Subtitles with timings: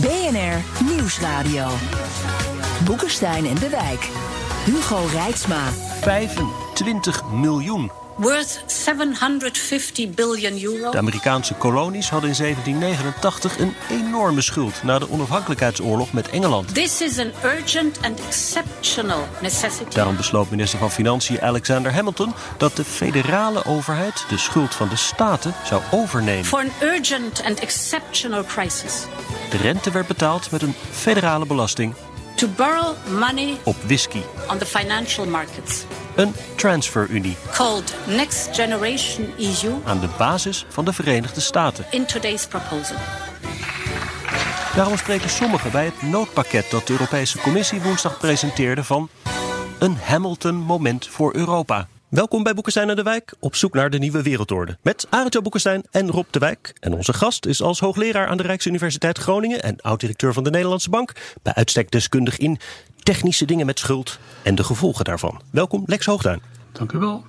[0.00, 1.68] BNR Nieuwsradio.
[2.84, 4.10] Boekenstein en de Wijk.
[4.64, 5.68] Hugo Reitsma.
[6.00, 8.05] 25 miljoen.
[8.16, 10.90] Worth 750 billion euro.
[10.90, 16.74] De Amerikaanse kolonies hadden in 1789 een enorme schuld na de onafhankelijkheidsoorlog met Engeland.
[16.74, 19.94] This is an urgent and exceptional necessity.
[19.94, 24.96] Daarom besloot minister van Financiën Alexander Hamilton dat de federale overheid de schuld van de
[24.96, 26.44] staten zou overnemen.
[26.44, 29.04] For an urgent and exceptional crisis.
[29.50, 31.94] De rente werd betaald met een federale belasting
[32.36, 34.20] To borrow money op whisky.
[34.48, 35.84] on the financial markets.
[36.16, 41.84] Een transferunie Called Next Generation EU aan de basis van de Verenigde Staten.
[41.90, 42.96] in today's proposal.
[44.74, 49.08] Daarom spreken sommigen bij het noodpakket dat de Europese Commissie woensdag presenteerde van
[49.78, 51.88] een Hamilton-moment voor Europa.
[52.08, 54.78] Welkom bij Boekenstein en de Wijk, op zoek naar de nieuwe wereldorde.
[54.82, 56.72] Met Arend Boekenstein en Rob de Wijk.
[56.80, 59.62] En onze gast is als hoogleraar aan de Rijksuniversiteit Groningen...
[59.62, 61.12] en oud-directeur van de Nederlandse Bank...
[61.42, 62.58] bij uitstek deskundig in
[63.06, 65.40] technische dingen met schuld en de gevolgen daarvan.
[65.50, 66.40] Welkom, Lex Hoogduin.
[66.72, 67.24] Dank u wel.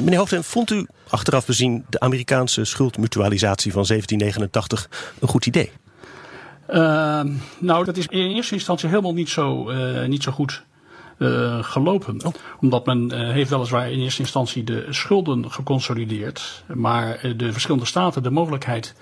[0.00, 5.70] Meneer Hoogduin, vond u achteraf bezien de Amerikaanse schuldmutualisatie van 1789 een goed idee?
[6.70, 7.20] Uh,
[7.58, 10.62] nou, dat is in eerste instantie helemaal niet zo, uh, niet zo goed
[11.18, 12.24] uh, gelopen.
[12.24, 12.32] Oh.
[12.60, 16.64] Omdat men uh, heeft weliswaar in eerste instantie de schulden geconsolideerd.
[16.74, 18.94] Maar de verschillende staten de mogelijkheid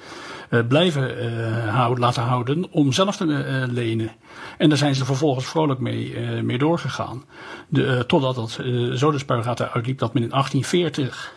[0.69, 3.25] blijven houden, laten houden om zelf te
[3.71, 4.11] lenen.
[4.59, 7.25] En daar zijn ze vervolgens vrolijk mee, mee doorgegaan.
[7.69, 8.51] De, totdat het
[8.99, 11.33] zo de spuigaten uitliep dat men in 1840,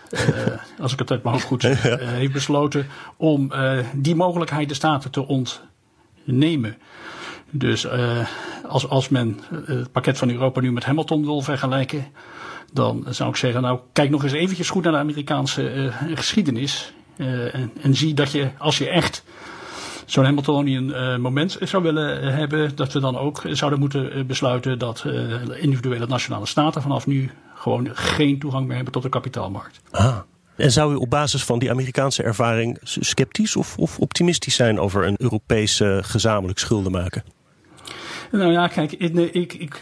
[0.79, 2.87] als ik het uit mijn hoofd goed zeg, heeft besloten
[3.17, 3.51] om
[3.93, 5.45] die mogelijkheid de staten te
[6.25, 6.77] ontnemen.
[7.55, 8.27] Dus uh,
[8.67, 12.05] als, als men het pakket van Europa nu met Hamilton wil vergelijken,
[12.71, 16.93] dan zou ik zeggen, nou kijk nog eens eventjes goed naar de Amerikaanse uh, geschiedenis.
[17.17, 19.23] Uh, en, en, zie dat je, als je echt
[20.05, 25.05] zo'n Hamiltonian moment zou willen hebben, dat we dan ook zouden moeten besluiten dat
[25.59, 29.79] individuele nationale staten vanaf nu gewoon geen toegang meer hebben tot de kapitaalmarkt.
[29.91, 30.17] Ah.
[30.55, 35.07] En zou u op basis van die Amerikaanse ervaring sceptisch of, of optimistisch zijn over
[35.07, 37.23] een Europese gezamenlijk schulden maken?
[38.31, 39.81] Nou ja, kijk, ik, ik, ik,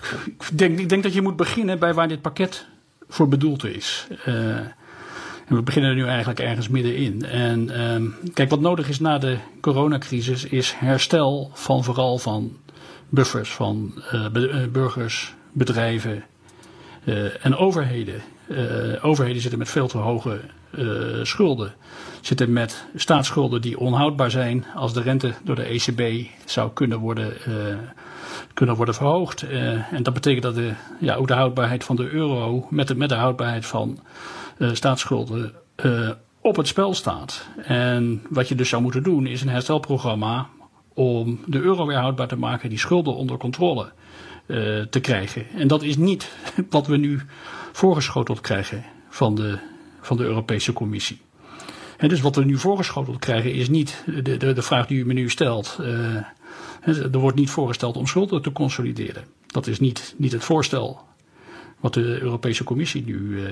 [0.53, 2.65] denk, ik denk dat je moet beginnen bij waar dit pakket
[3.07, 4.07] voor bedoeld is.
[5.47, 7.25] En we beginnen er nu eigenlijk ergens middenin.
[7.25, 12.57] En uh, kijk, wat nodig is na de coronacrisis is herstel van vooral van
[13.09, 14.25] buffers van uh,
[14.71, 16.23] burgers, bedrijven
[17.41, 18.21] en overheden.
[19.01, 20.39] overheden zitten met veel te hoge
[21.23, 21.73] schulden.
[22.21, 27.33] Zitten met staatsschulden die onhoudbaar zijn als de rente door de ECB zou kunnen worden
[28.53, 29.45] kunnen worden verhoogd.
[29.91, 33.09] En dat betekent dat de, ja, ook de houdbaarheid van de euro met de, met
[33.09, 33.99] de houdbaarheid van
[34.71, 35.53] staatsschulden
[35.85, 36.09] uh,
[36.41, 37.47] op het spel staat.
[37.63, 40.49] En wat je dus zou moeten doen is een herstelprogramma
[40.93, 43.91] om de euro weer houdbaar te maken, die schulden onder controle
[44.89, 45.45] te krijgen.
[45.55, 46.31] En dat is niet
[46.69, 47.21] wat we nu
[47.71, 49.57] voorgeschoteld krijgen van de,
[50.01, 51.21] van de Europese Commissie.
[51.97, 55.05] En dus wat we nu voorgeschoteld krijgen is niet de, de, de vraag die u
[55.05, 55.79] me nu stelt.
[56.85, 59.23] Er wordt niet voorgesteld om schulden te consolideren.
[59.47, 61.01] Dat is niet, niet het voorstel
[61.79, 63.47] wat de Europese Commissie nu, uh,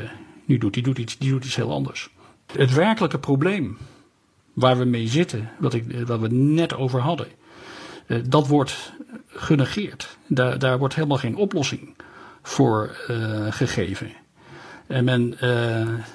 [0.49, 0.73] nu doet.
[0.73, 2.09] Die doet, iets, die doet iets heel anders.
[2.53, 3.77] Het werkelijke probleem
[4.53, 7.27] waar we mee zitten, wat, ik, wat we net over hadden,
[8.07, 8.93] uh, dat wordt
[9.27, 10.17] genegeerd.
[10.27, 11.95] Daar, daar wordt helemaal geen oplossing
[12.41, 14.11] voor uh, gegeven.
[14.87, 15.37] En men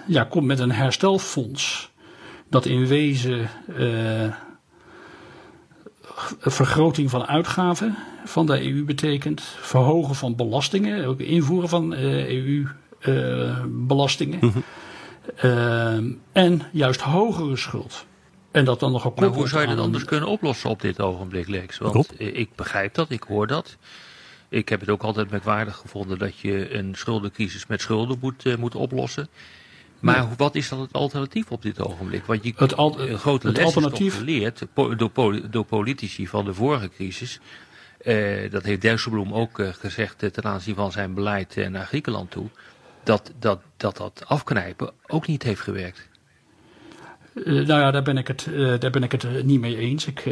[0.06, 1.90] ja, komt met een herstelfonds
[2.48, 3.48] dat in wezen
[6.40, 12.83] vergroting van uitgaven van de EU betekent, verhogen van belastingen, ook invoeren van EU-belastingen.
[13.08, 14.64] Uh, mm -hmm.
[15.42, 15.94] uh,
[16.32, 18.06] en juist hogere schuld.
[18.50, 21.48] En dat dan nog Maar hoe zou je dat anders kunnen oplossen op dit ogenblik,
[21.48, 21.78] Lex?
[21.78, 22.04] Want Rob?
[22.18, 23.76] ik begrijp dat, ik hoor dat.
[24.48, 28.56] Ik heb het ook altijd merkwaardig gevonden dat je een schuldencrisis met schulden moet, uh,
[28.56, 29.28] moet oplossen.
[30.00, 30.28] Maar ja.
[30.36, 32.24] wat is dan het alternatief op dit ogenblik?
[32.24, 34.12] Want je, het al, een grote het les alternatief...
[34.12, 37.40] is geleerd door, door politici van de vorige crisis.
[38.02, 42.30] Uh, dat heeft Dijsselbloem ook uh, gezegd uh, ten aanzien van zijn beleid naar Griekenland
[42.30, 42.46] toe.
[43.04, 46.08] Dat dat, dat dat afknijpen ook niet heeft gewerkt.
[47.44, 48.48] nou ja, daar ben ik het,
[48.80, 50.06] daar ben ik het niet mee eens.
[50.06, 50.24] Ik,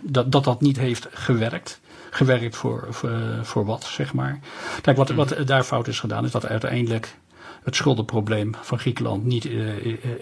[0.00, 1.80] dat, dat dat niet heeft gewerkt.
[2.10, 4.40] Gewerkt voor, voor, voor wat, zeg maar.
[4.80, 7.16] Kijk, wat, wat daar fout is gedaan, is dat uiteindelijk
[7.62, 9.48] het schuldenprobleem van Griekenland niet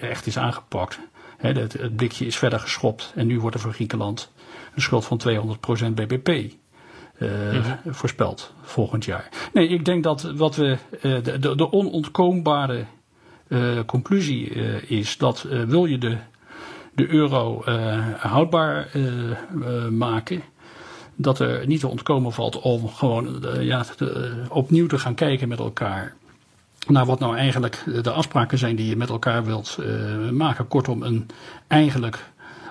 [0.00, 0.98] echt is aangepakt.
[1.36, 4.30] het, het, blikje is verder geschopt en nu wordt er voor Griekenland
[4.74, 5.20] een schuld van
[5.90, 6.52] 200% BBP
[7.18, 7.66] uh,
[8.62, 9.28] volgend jaar.
[9.52, 12.84] Nee, ik denk dat wat we, uh, de, de, de, onontkoombare
[13.86, 14.50] conclusie
[14.86, 16.16] is dat wil je de,
[16.94, 17.62] de euro
[18.16, 18.88] houdbaar
[19.90, 20.42] maken,
[21.14, 23.84] dat er niet te ontkomen valt om gewoon ja,
[24.48, 26.16] opnieuw te gaan kijken met elkaar
[26.88, 30.68] naar wat nou eigenlijk de afspraken zijn die je met elkaar wilt uh, maken.
[30.68, 31.26] Kortom, een,
[31.66, 32.24] eigenlijk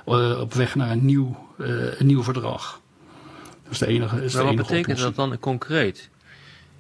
[0.08, 2.82] uh, op weg naar een nieuw, uh, een nieuw verdrag.
[3.66, 4.24] Dat is de enige.
[4.24, 5.16] Is maar de wat betekent oplossing.
[5.16, 6.10] dat dan concreet?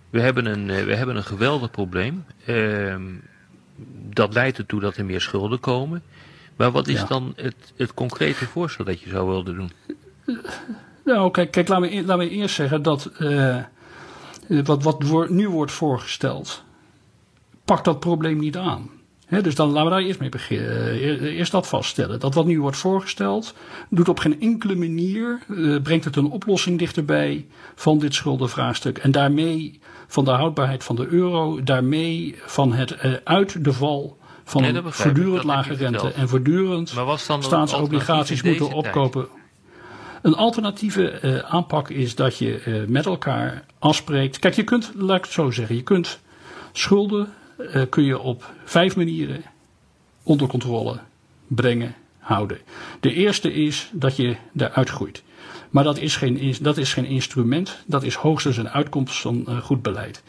[0.09, 2.25] We hebben een, we hebben een geweldig probleem.
[2.45, 3.03] Ehm,
[4.13, 6.03] dat leidt ertoe dat er meer schulden komen.
[6.55, 7.05] Maar wat is Ja.
[7.05, 9.71] dan het, het concrete voorstel dat je zou willen doen?
[11.05, 13.57] Nou, kijk, kijk laat, me, laat me eerst zeggen dat eh,
[14.47, 16.63] wat, wat nu wordt voorgesteld,
[17.65, 18.89] pakt dat probleem niet aan.
[19.29, 20.69] Dus dan laten we daar eerst mee beginnen.
[20.69, 22.19] Eh, eerst dat vaststellen.
[22.19, 23.53] Dat wat nu wordt voorgesteld,
[23.89, 27.45] doet op geen enkele manier, eh, brengt het een oplossing dichterbij
[27.75, 28.97] van dit schuldenvraagstuk.
[28.97, 34.17] En daarmee van de houdbaarheid van de euro, daarmee van het eh, uit de val
[34.43, 36.93] van Nee, voortdurend lage rente en voortdurend
[37.39, 39.27] staatsobligaties moeten opkopen.
[40.21, 44.39] Een alternatieve eh, aanpak is dat je eh, met elkaar afspreekt.
[44.39, 46.19] Kijk, je kunt, laat ik het zo zeggen, je kunt
[46.71, 49.43] schulden eh, kun je op vijf manieren
[50.23, 50.99] onder controle
[51.47, 52.57] brengen, houden.
[52.99, 55.23] De eerste is dat je eruit groeit.
[55.69, 59.57] Maar dat is geen, dat is geen instrument, dat is hoogstens een uitkomst van eh,
[59.57, 60.23] goed beleid.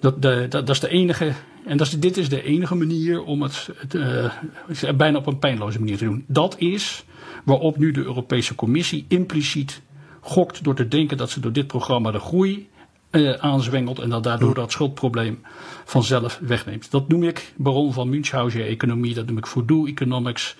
[0.00, 1.32] Dat, de, dat is de enige,
[1.66, 5.38] en dat is, dit is de enige manier om het, het eh, bijna op een
[5.38, 6.24] pijnloze manier te doen.
[6.26, 7.04] Dat is
[7.44, 9.82] waarop nu de Europese Commissie impliciet
[10.20, 12.68] gokt door te denken dat ze door dit programma de groei
[13.14, 15.40] eh, aanzwengelt en dat daardoor dat schuldprobleem
[15.84, 16.90] vanzelf wegneemt.
[16.90, 20.56] Dat noem ik baron van Münchhausen-economie, dat noem ik voodoo economics.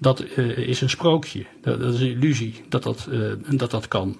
[0.00, 3.20] Dat eh, is een sprookje, dat, dat is een illusie dat dat, eh,
[3.58, 4.16] dat, dat kan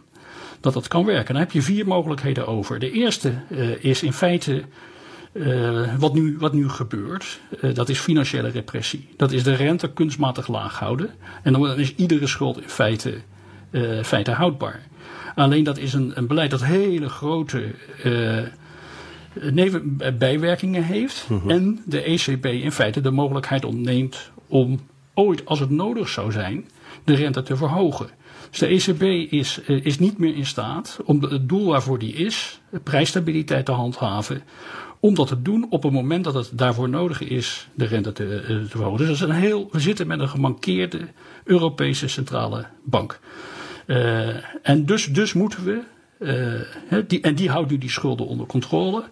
[0.60, 1.32] dat dat kan werken.
[1.32, 2.78] Dan heb je vier mogelijkheden over.
[2.78, 3.32] De eerste
[3.80, 4.62] is in feite
[5.98, 7.40] wat, nu, wat nu gebeurt.
[7.74, 9.08] Dat is financiële repressie.
[9.16, 11.10] Dat is de rente kunstmatig laag houden.
[11.42, 13.14] En dan is iedere schuld in feite,
[13.70, 14.80] eh, feite houdbaar.
[15.38, 18.42] Alleen dat is een, een beleid dat hele grote eh,
[20.18, 21.28] bijwerkingen heeft.
[21.46, 24.80] En de ECB in feite de mogelijkheid ontneemt om
[25.14, 26.68] ooit, als het nodig zou zijn,
[27.04, 28.08] de rente te verhogen.
[28.50, 32.12] Dus de ECB is, eh, is niet meer in staat om het doel waarvoor die
[32.12, 34.42] is, prijsstabiliteit te handhaven,
[35.00, 38.36] om dat te doen op het moment dat het daarvoor nodig is de rente te,
[38.36, 38.98] eh, te verhogen.
[38.98, 41.08] Dus dat is een heel, we zitten met een gemankeerde
[41.44, 43.20] Europese centrale bank.
[43.88, 44.28] Eh,
[44.62, 45.80] en dus, dus moeten we.
[46.90, 49.04] eh, die, en die houdt nu die schulden onder controle.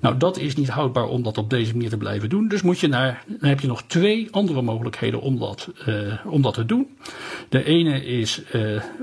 [0.00, 2.48] Nou, dat is niet houdbaar om dat op deze manier te blijven doen.
[2.48, 6.42] Dus moet je naar, dan heb je nog twee andere mogelijkheden om dat, eh, om
[6.42, 6.96] dat te doen.
[7.48, 8.42] De ene is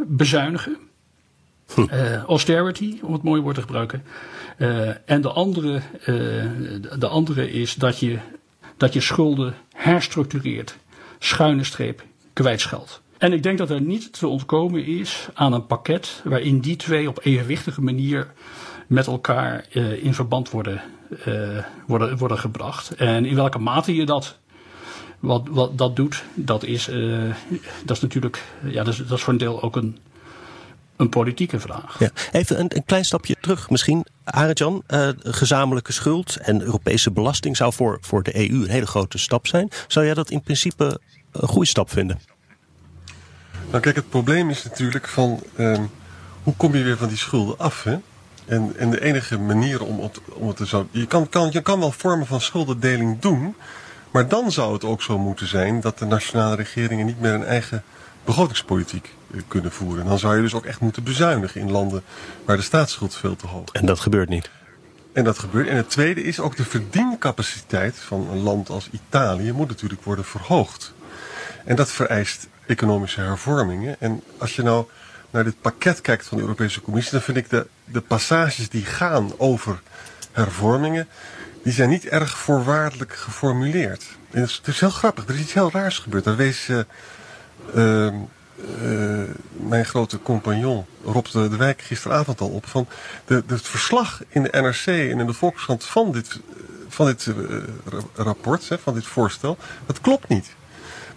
[0.07, 0.77] bezuinigen.
[1.89, 4.03] Eh, austerity, om het mooie woord te gebruiken.
[5.05, 8.17] En de andere, de- de andere is dat je,
[8.77, 10.77] dat je schulden herstructureert.
[11.19, 13.01] Schuine streep, kwijtscheld.
[13.21, 17.09] En ik denk dat er niet te ontkomen is aan een pakket waarin die twee
[17.09, 18.31] op evenwichtige manier
[18.87, 20.81] met elkaar eh, in verband worden,
[21.25, 22.95] eh, worden, worden gebracht.
[22.95, 24.37] En in welke mate je dat
[25.19, 27.35] wat, wat dat doet, dat is, eh,
[27.85, 29.97] dat is natuurlijk, ja, dat is, dat is voor een deel ook een,
[30.95, 31.99] een politieke vraag.
[31.99, 32.09] Ja.
[32.31, 34.05] Even een, een klein stapje terug misschien.
[34.23, 34.83] Arjan,
[35.17, 39.69] gezamenlijke schuld en Europese belasting zou voor, voor de EU een hele grote stap zijn.
[39.87, 40.99] Zou jij dat in principe
[41.31, 42.30] een goede stap vinden?
[43.71, 45.83] Nou kijk, het probleem is natuurlijk van ehm,
[46.43, 47.83] hoe kom je weer van die schulden af?
[47.83, 47.97] Hè?
[48.45, 50.87] En, en de enige manier om het, om het te zo.
[50.91, 53.55] Je kan, kan, je kan wel vormen van schuldendeling doen.
[54.11, 57.45] Maar dan zou het ook zo moeten zijn dat de nationale regeringen niet meer een
[57.45, 57.83] eigen
[58.25, 60.05] begrotingspolitiek eh, kunnen voeren.
[60.05, 62.03] Dan zou je dus ook echt moeten bezuinigen in landen
[62.45, 63.79] waar de staatsschuld veel te hoog is.
[63.79, 64.49] En dat gebeurt niet.
[65.13, 65.67] En dat gebeurt.
[65.67, 70.25] En het tweede is ook de verdiencapaciteit van een land als Italië moet natuurlijk worden
[70.25, 70.93] verhoogd.
[71.65, 73.95] En dat vereist economische hervormingen.
[73.99, 74.85] En als je nou
[75.29, 78.85] naar dit pakket kijkt van de Europese Commissie, dan vind ik de, de passages die
[78.85, 79.81] gaan over
[80.31, 81.07] hervormingen,
[81.63, 84.05] die zijn niet erg voorwaardelijk geformuleerd.
[84.29, 86.23] Het, is, heel grappig, er is iets heel raars gebeurd.
[86.23, 86.79] Daar wees eh,
[87.75, 88.15] ehm,
[88.81, 92.65] eh, mijn grote compagnon Rob de, Wijk gisteravond al op.
[92.65, 92.87] Van
[93.25, 96.39] de, het verslag in de NRC en in de Volkskrant van dit,
[96.87, 97.35] van dit eh,
[97.85, 100.55] ra- rapport, hè, van dit voorstel, dat klopt niet.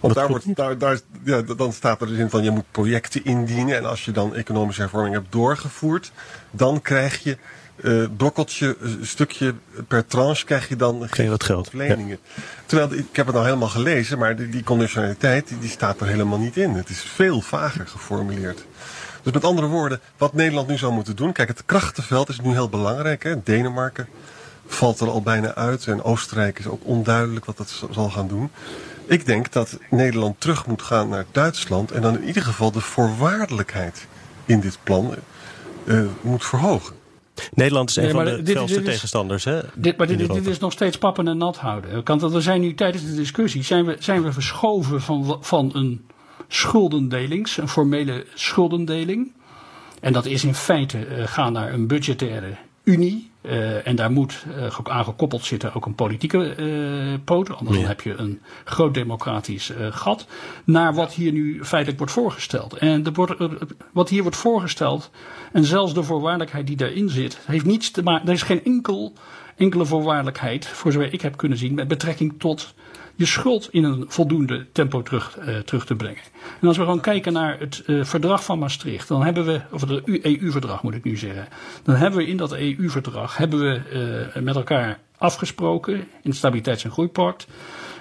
[0.05, 3.25] Want daar wordt, daar, daar, ja, dan staat er dus in van je moet projecten
[3.25, 3.75] indienen.
[3.75, 6.11] En als je dan economische hervorming hebt doorgevoerd,
[6.51, 7.37] dan krijg je
[7.75, 9.53] uh, blokkeltje, een stukje
[9.87, 11.73] per tranche krijg je dan Geen wat geld.
[11.73, 12.19] leningen.
[12.65, 16.07] Terwijl ik heb het nou helemaal gelezen, maar die, die conditionaliteit die, die staat er
[16.07, 16.73] helemaal niet in.
[16.73, 18.65] Het is veel vager geformuleerd.
[19.23, 21.31] Dus met andere woorden, wat Nederland nu zou moeten doen.
[21.31, 23.23] Kijk, het krachtenveld is nu heel belangrijk.
[23.23, 23.43] Hè?
[23.43, 24.07] Denemarken
[24.67, 25.87] valt er al bijna uit.
[25.87, 28.49] En Oostenrijk is ook onduidelijk wat dat zal gaan doen.
[29.07, 31.91] Ik denk dat Nederland terug moet gaan naar Duitsland.
[31.91, 34.07] En dan in ieder geval de voorwaardelijkheid
[34.45, 35.15] in dit plan
[35.85, 36.95] uh, moet verhogen.
[37.53, 39.43] Nederland is een van de dit, felste tegenstanders.
[39.43, 42.01] Hè, dit, maar dit, dit, is nog steeds pappen en nat houden.
[42.03, 46.05] Want we zijn nu tijdens de discussie zijn we, zijn we verschoven van, van een
[46.47, 49.31] schuldendelings, een formele schuldendeling.
[50.01, 53.31] En dat is in feite uh, gaan naar een budgettaire unie.
[53.45, 57.55] Uh, en daar moet uh, aan gekoppeld zitten ook een politieke uh, poot.
[57.55, 57.87] Anders ja.
[57.87, 60.27] heb je een groot democratisch gat.
[60.63, 62.73] Naar wat hier nu feitelijk wordt voorgesteld.
[62.73, 63.11] En de,
[63.91, 65.11] wat hier wordt voorgesteld.
[65.51, 67.39] En zelfs de voorwaardelijkheid die daarin zit.
[67.45, 68.27] Heeft niets te maken.
[68.27, 69.13] Er is geen enkel,
[69.55, 70.67] enkele voorwaardelijkheid.
[70.67, 71.73] Voor zover ik heb kunnen zien.
[71.73, 72.73] Met betrekking tot
[73.15, 76.21] je schuld in een voldoende tempo terug, uh, terug te brengen.
[76.61, 79.81] En als we gewoon kijken naar het uh, verdrag van Maastricht, dan hebben we, of
[79.81, 81.47] het EU-verdrag moet ik nu zeggen,
[81.83, 83.81] dan hebben we in dat EU-verdrag hebben we
[84.35, 87.47] uh, met elkaar afgesproken in het Stabiliteits- en Groeipact,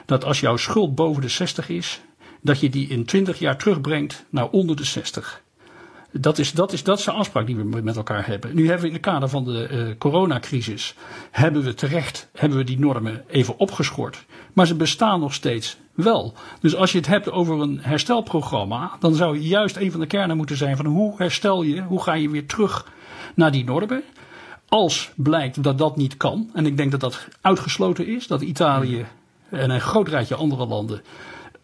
[0.06, 2.00] dat als jouw schuld boven de 60 is,
[2.40, 5.42] dat je die in 20 jaar terugbrengt naar onder de 60.
[6.20, 8.54] Dat is, dat, is, dat is de afspraak die we met elkaar hebben.
[8.54, 10.94] Nu hebben we in het kader van de uh, coronacrisis,
[11.30, 14.24] hebben we terecht, hebben we die normen even opgeschort.
[14.52, 16.34] Maar ze bestaan nog steeds wel.
[16.60, 20.36] Dus als je het hebt over een herstelprogramma, dan zou juist een van de kernen
[20.36, 22.86] moeten zijn van hoe herstel je, hoe ga je weer terug
[23.34, 24.02] naar die normen.
[24.68, 29.06] Als blijkt dat dat niet kan, en ik denk dat dat uitgesloten is, dat Italië
[29.50, 31.02] en een groot rijtje andere landen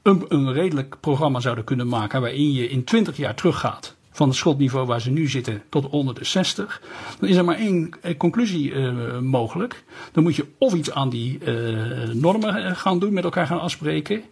[0.02, 4.36] een, een redelijk programma zouden kunnen maken waarin je in 20 jaar teruggaat van het
[4.36, 6.82] schuldniveau waar ze nu zitten tot onder de 60,
[7.18, 9.84] dan is er maar één eh, conclusie uh, mogelijk.
[10.12, 14.22] Dan moet je of iets aan die uh, normen gaan doen, met elkaar gaan afspreken.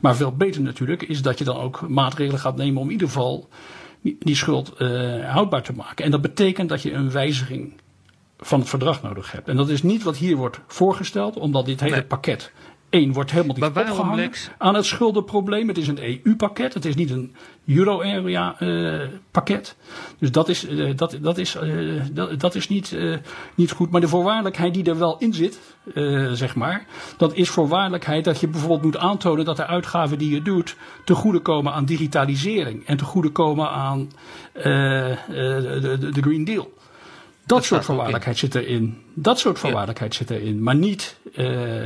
[0.00, 3.06] Maar veel beter natuurlijk is dat je dan ook maatregelen gaat nemen om in ieder
[3.06, 3.48] geval
[4.00, 6.04] die, die schuld uh, houdbaar te maken.
[6.04, 7.72] En dat betekent dat je een wijziging
[8.38, 9.48] van het verdrag nodig hebt.
[9.48, 12.04] En dat is niet wat hier wordt voorgesteld, omdat dit hele nee.
[12.04, 12.52] pakket
[12.90, 14.50] Eén wordt helemaal niet opgehangen Lex?
[14.58, 15.68] aan het schuldenprobleem.
[15.68, 16.74] Het is een EU-pakket.
[16.74, 17.34] Het is niet een
[17.66, 19.76] euro-area-pakket.
[19.78, 19.84] Uh,
[20.18, 22.96] dus dat is, uh, dat, dat is, uh, dat, dat, is niet,
[23.54, 23.90] niet goed.
[23.90, 25.60] Maar de voorwaardelijkheid die er wel in zit,
[26.32, 30.42] zeg maar, dat is voorwaardelijkheid dat je bijvoorbeeld moet aantonen dat de uitgaven die je
[30.42, 34.10] doet te goede komen aan digitalisering en te goede komen aan
[34.52, 35.16] de,
[35.80, 36.76] de, de Green Deal.
[37.48, 39.02] Dat, soort voorwaardelijkheid zit erin.
[39.14, 40.62] Dat soort voorwaardelijkheid zit erin.
[40.62, 41.82] Maar niet, uh,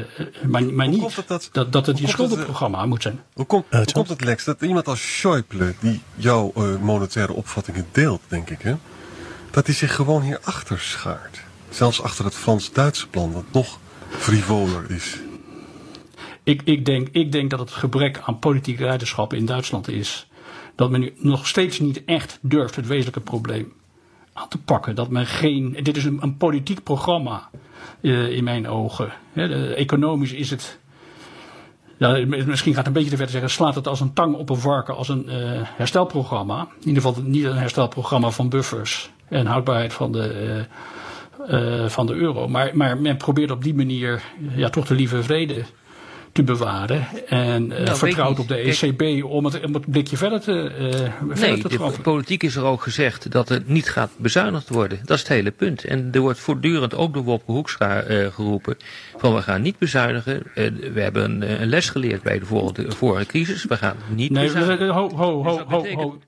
[0.47, 3.21] maar, maar niet het dat, dat, dat het je schuldenprogramma het, moet zijn.
[3.33, 7.87] Hoe, kom, hoe komt het, Lex, dat iemand als Schäuble, die jouw uh, monetaire opvattingen
[7.93, 8.75] deelt, denk ik, hè,
[9.51, 11.41] dat hij zich gewoon hier achter schaart?
[11.71, 13.79] Zelfs achter het Frans-Duitse plan, dat nog
[14.09, 15.19] frivoler is.
[16.43, 20.27] Ik, ik, denk, ik denk dat het gebrek aan politiek leiderschap in Duitsland is.
[20.75, 23.73] Dat men nu nog steeds niet echt durft het wezenlijke probleem
[24.33, 24.95] aan te pakken.
[24.95, 25.79] Dat men geen.
[25.83, 27.49] Dit is een, een politiek programma
[28.01, 29.13] uh, in mijn ogen.
[29.33, 30.81] de, economisch is het.
[31.99, 34.35] Ja, misschien gaat het een beetje te ver te zeggen, slaat het als een tang
[34.35, 36.61] op een varken als een uh, herstelprogramma.
[36.81, 40.65] In ieder geval niet een herstelprogramma van buffers en houdbaarheid van de,
[41.49, 42.49] uh, van de euro.
[42.49, 44.23] Maar, maar men probeert op die manier
[44.55, 45.65] ja, toch de lieve vrede
[46.33, 47.07] te bewaren.
[47.27, 50.53] En uh, nou, vertrouwt op de ECB Kijk, om, het, om het blikje verder te,
[50.53, 54.69] uh, nee, verder te de politiek is er ook gezegd dat er niet gaat bezuinigd
[54.69, 54.99] worden.
[55.05, 55.85] Dat is het hele punt.
[55.85, 58.77] En er wordt voortdurend ook door Wopke Hoekstra uh, geroepen
[59.17, 60.43] van we gaan niet bezuinigen.
[60.95, 63.65] we hebben een, een, les geleerd bij de vorige, vorige crisis.
[63.65, 64.89] We gaan niet nee, bezuinigen.
[64.89, 66.19] Ho, ho, ho, dus ho, ho.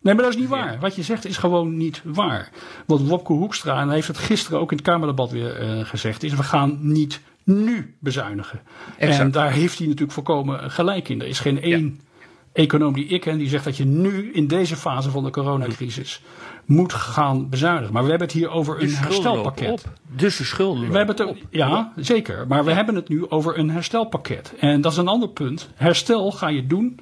[0.00, 0.78] Nee, maar dat is niet waar.
[0.80, 2.50] Wat je zegt is gewoon niet waar.
[2.86, 6.22] Wat Wopke Hoekstra, en hij heeft het gisteren ook in het Kamerdebat weer uh, gezegd,
[6.22, 8.60] is we gaan niet nu bezuinigen.
[8.98, 9.20] Exact.
[9.20, 11.20] En daar heeft hij natuurlijk voorkomen gelijk in.
[11.20, 12.22] Er is geen één ja.
[12.52, 16.22] econoom die ik ken die zegt dat je nu in deze fase van de coronacrisis
[16.64, 17.92] moet gaan bezuinigen.
[17.92, 19.70] Maar we hebben het hier over een herstelpakket.
[19.70, 19.92] Op.
[20.16, 20.90] Dus de schulden.
[20.90, 21.36] We hebben het op.
[21.50, 22.46] Ja, zeker.
[22.46, 24.54] Maar we hebben het nu over een herstelpakket.
[24.60, 25.68] En dat is een ander punt.
[25.74, 27.00] Herstel ga je doen.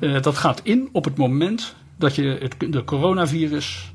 [0.00, 3.92] Uh, dat gaat in op het moment dat je het, de coronavirus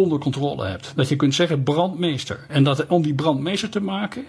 [0.00, 0.92] onder controle hebt.
[0.96, 2.44] Dat je kunt zeggen brandmeester.
[2.48, 4.24] En dat, om die brandmeester te maken,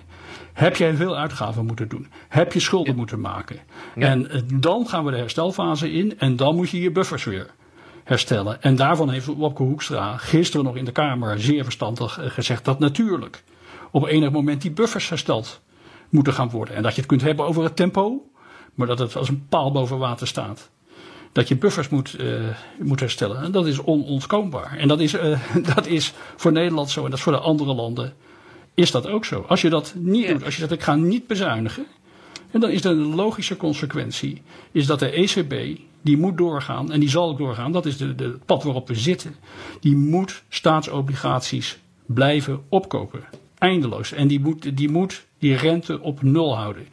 [0.54, 2.08] heb jij veel uitgaven moeten doen.
[2.28, 2.98] Heb je schulden ja.
[2.98, 3.60] moeten maken.
[3.96, 4.08] Ja.
[4.08, 7.50] En dan gaan we de herstelfase in en dan moet je je buffers weer
[8.04, 8.62] herstellen.
[8.62, 13.44] En daarvan heeft Wopke Hoekstra gisteren nog in de Kamer zeer verstandig gezegd dat natuurlijk
[13.92, 15.62] op enig moment die buffers hersteld
[16.10, 16.76] moeten gaan worden.
[16.76, 18.26] En dat je het kunt hebben over het tempo.
[18.74, 20.70] maar dat het als een paal boven water staat.
[21.32, 22.44] Dat je buffers moet, uh,
[22.80, 23.42] moet herstellen.
[23.42, 24.78] En dat is onontkoombaar.
[24.78, 25.40] En dat is, uh,
[25.76, 28.14] dat is voor Nederland zo en dat is voor de andere landen
[28.74, 29.46] is dat ook zo.
[29.48, 31.86] Als je dat niet doet, als je zegt ik ga niet bezuinigen.
[32.52, 37.10] En dan is de logische consequentie is dat de ECB die moet doorgaan en die
[37.10, 37.72] zal ook doorgaan.
[37.72, 39.36] Dat is de, de pad waarop we zitten.
[39.80, 43.24] Die moet staatsobligaties blijven opkopen.
[43.58, 44.12] Eindeloos.
[44.12, 46.88] En die moet die, moet die rente op nul houden.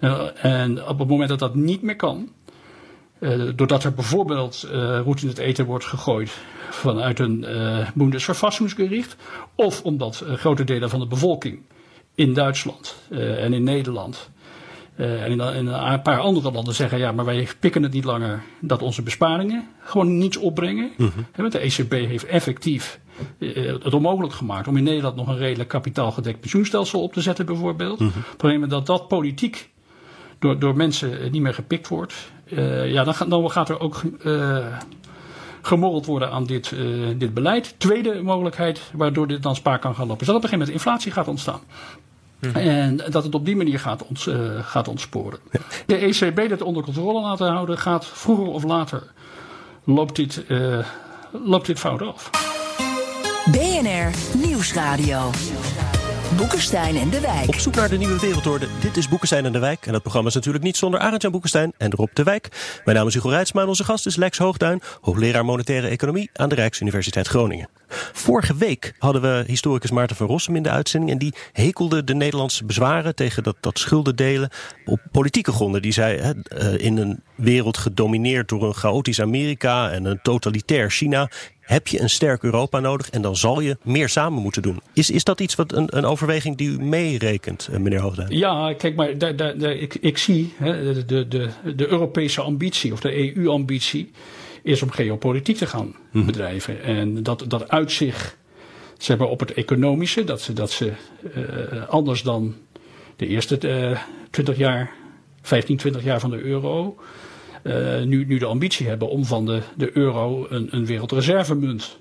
[0.00, 2.28] Uh, en op het moment dat dat niet meer kan,
[3.24, 6.30] uh, doordat er bijvoorbeeld uh, roet in het eten wordt gegooid
[6.70, 9.16] vanuit een uh, Bundesverfassungsgericht,
[9.54, 11.60] of omdat grote delen van de bevolking
[12.14, 14.30] in Duitsland en in Nederland
[14.96, 18.42] en in, in, een paar andere landen zeggen, ja, maar wij pikken het niet langer
[18.60, 20.90] dat onze besparingen gewoon niets opbrengen.
[20.96, 21.50] Mm -hmm.
[21.50, 23.00] De ECB heeft effectief
[23.38, 28.00] het onmogelijk gemaakt om in Nederland nog een redelijk kapitaalgedekt pensioenstelsel op te zetten, bijvoorbeeld.
[28.00, 28.22] Mm -hmm.
[28.26, 29.70] Het probleem is dat dat politiek
[30.38, 32.14] door, door mensen niet meer gepikt wordt.
[32.44, 34.66] Uh, ja, dan, dan, gaat er ook uh,
[35.62, 37.74] gemorreld worden aan dit, uh, dit beleid.
[37.78, 40.84] Tweede mogelijkheid waardoor dit dan spaar kan gaan lopen, is dat op een gegeven moment
[40.84, 41.60] inflatie gaat ontstaan.
[42.40, 42.54] Mm.
[42.54, 44.26] En dat het op die manier gaat, ont,
[44.60, 45.38] gaat ontsporen.
[45.86, 49.02] De ECB dat onder controle laten houden, gaat vroeger of later
[49.84, 50.44] loopt dit,
[51.44, 52.30] loopt dit fout af.
[53.50, 55.30] BNR Nieuwsradio.
[56.36, 57.48] Boekenstein en de Wijk.
[57.48, 58.66] Op zoek naar de nieuwe wereldorde.
[58.80, 59.86] Dit is Boekenstein en de Wijk.
[59.86, 62.48] En dat programma is natuurlijk niet zonder Arend-Jan Boekenstein en Rob de Wijk.
[62.84, 66.48] Mijn naam is Hugo Reitsma en onze gast is Lex Hoogduin, hoogleraar monetaire economie aan
[66.48, 67.68] de Rijksuniversiteit Groningen.
[68.12, 71.12] Vorige week hadden we historicus Maarten van Rossum in de uitzending.
[71.12, 74.50] En die hekelde de Nederlandse bezwaren tegen dat, dat schuldendelen
[74.84, 75.82] op politieke gronden.
[75.82, 81.30] Die zei, hè, in een wereld gedomineerd door een chaotisch Amerika en een totalitair China
[81.64, 84.80] heb je een sterk Europa nodig en dan zal je meer samen moeten doen.
[84.92, 88.36] Is, is dat iets wat een, een overweging die u meerekent, meneer Hoogduin?
[88.36, 92.92] Ja, kijk, maar daar, daar, daar, ik, ik zie hè, de, de, de Europese ambitie
[92.92, 94.10] of de EU-ambitie
[94.62, 96.26] is om geopolitiek te gaan mm.
[96.26, 96.82] bedrijven.
[96.82, 98.36] En dat, dat uit zich
[98.98, 100.92] zeg maar, op het economische, dat ze, dat ze
[101.36, 102.54] uh, anders dan
[103.16, 103.58] de eerste
[103.90, 103.98] uh,
[104.30, 104.92] 20 jaar,
[105.42, 106.96] 15, 20 jaar van de euro
[108.04, 111.98] nu, nu de ambitie hebben om van de, de euro een, een wereldreservemunt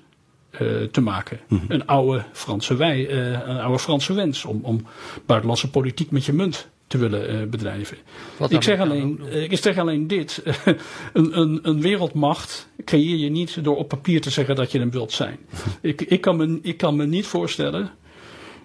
[0.62, 1.39] uh, te maken.
[1.47, 1.71] Mm -hmm.
[1.71, 4.86] Een oude Franse wij, uh, een oude Franse wens om, om
[5.26, 7.97] buitenlandse politiek met je munt te willen bedrijven.
[8.38, 10.43] Wat ik zeg, alleen, ik zeg alleen dit.
[11.13, 14.91] een, een, een wereldmacht creëer je niet door op papier te zeggen dat je hem
[14.91, 15.38] wilt zijn.
[15.82, 17.91] ik, ik, kan me, ik kan me niet voorstellen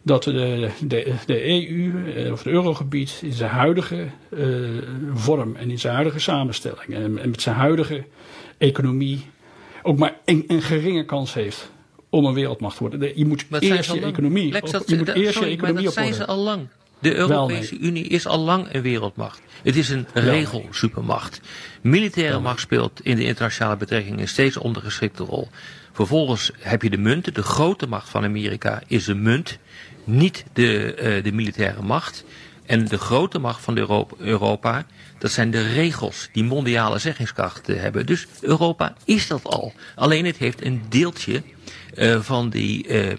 [0.02, 1.92] dat de, de, de EU
[2.32, 4.82] of het eurogebied in zijn huidige uh,
[5.14, 8.04] vorm en in zijn huidige samenstelling en, en, met zijn huidige
[8.58, 9.26] economie
[9.82, 11.70] ook maar een, een geringe kans heeft
[12.10, 13.18] om een wereldmacht te worden.
[13.18, 15.84] Je moet eerst je economie, Lex, dat, je moet dat, eerst sorry, je economie maar
[15.84, 16.68] dat zijn ze al lang.
[16.98, 17.82] De Europese nee.
[17.82, 19.40] Unie is al lang een wereldmacht.
[19.62, 21.40] Het is een regelsupermacht.
[21.82, 25.48] Militaire macht speelt in de internationale betrekkingen een steeds ondergeschikte rol.
[25.98, 27.34] Vervolgens heb je de munten.
[27.34, 29.58] De grote macht van Amerika is een munt
[30.04, 32.24] niet de, uh, de militaire macht.
[32.66, 34.86] En de grote macht van Europa, Europa,
[35.18, 38.06] dat zijn de regels die mondiale zeggingskracht hebben.
[38.06, 39.72] Dus Europa is dat al.
[39.94, 41.42] Alleen het heeft een deeltje
[41.94, 43.12] uh, van, die, uh,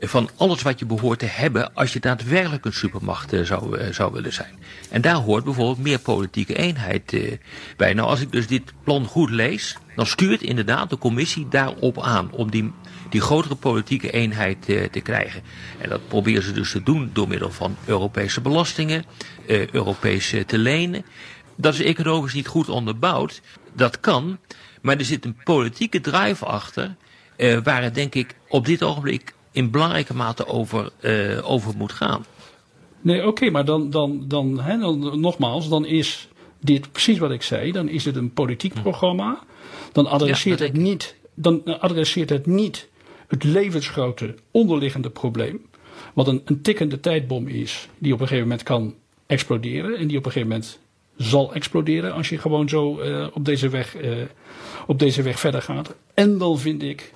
[0.00, 4.32] van alles wat je behoort te hebben als je daadwerkelijk een supermacht zou, zou willen
[4.32, 4.54] zijn.
[4.90, 7.38] En daar hoort bijvoorbeeld meer politieke eenheid
[7.76, 7.94] bij.
[7.94, 12.30] Nou, als ik dus dit plan goed lees, dan stuurt inderdaad de commissie daarop aan
[12.32, 12.72] om die
[13.08, 15.42] die grotere politieke eenheid te krijgen.
[15.78, 19.04] En dat proberen ze dus te doen door middel van Europese belastingen,
[19.46, 21.04] Europese te lenen.
[21.56, 23.40] Dat is economisch niet goed onderbouwd.
[23.72, 24.38] Dat kan,
[24.82, 26.96] maar er zit een politieke drive achter,
[27.62, 30.92] waar het denk ik op dit ogenblik in belangrijke mate over,
[31.42, 32.24] over moet gaan.
[33.00, 36.28] Nee, oké, okay, maar dan, dan, dan, hè, dan, nogmaals, dan is
[36.60, 37.72] dit precies wat ik zei.
[37.72, 39.38] Dan is het een politiek programma.
[39.92, 42.88] Dan adresseert, ja, het, niet, dan adresseert het niet
[43.26, 45.66] het levensgrote onderliggende probleem.
[46.14, 48.94] Wat een, een tikkende tijdbom is, die op een gegeven moment kan
[49.26, 49.96] exploderen.
[49.96, 50.78] En die op een gegeven moment
[51.16, 54.16] zal exploderen als je gewoon zo uh, op, deze weg, uh,
[54.86, 55.94] op deze weg verder gaat.
[56.14, 57.12] En dan vind ik,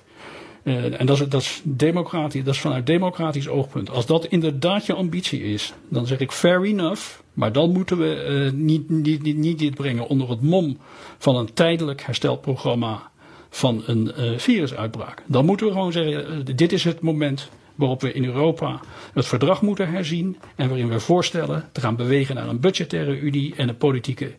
[0.65, 3.89] uh, en dat is, dat is dat is vanuit democratisch oogpunt.
[3.89, 7.01] Als dat inderdaad je ambitie is, dan zeg ik fair enough.
[7.33, 10.77] Maar dan moeten we niet, niet, niet, niet dit brengen onder het mom
[11.17, 13.11] van een tijdelijk herstelprogramma
[13.49, 15.23] van een uh, virusuitbraak.
[15.25, 18.79] Dan moeten we gewoon zeggen, dit is het moment waarop we in Europa
[19.13, 23.53] het verdrag moeten herzien en waarin we voorstellen te gaan bewegen naar een budgettaire unie
[23.55, 24.35] en een politieke,